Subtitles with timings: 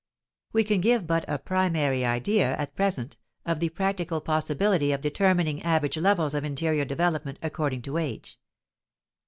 [0.51, 5.61] We can give but a primary idea at present of the practical possibility of determining
[5.61, 8.39] average levels of interior development according to age.